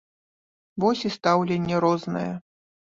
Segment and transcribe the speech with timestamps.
[0.85, 2.29] Вось і стаўленне рознае.